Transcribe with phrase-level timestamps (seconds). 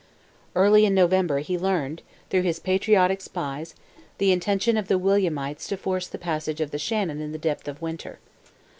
[0.55, 2.01] Early in November he learned
[2.31, 3.75] through his patriotic spies
[4.17, 7.67] the intention of the Williamites to force the passage of the Shannon in the depth
[7.67, 8.17] of winter.